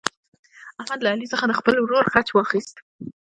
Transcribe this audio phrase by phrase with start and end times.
[0.81, 2.75] احمد له علي څخه د خپل ورور غچ واخیست.